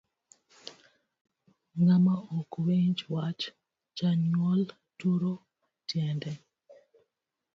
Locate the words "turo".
4.99-5.33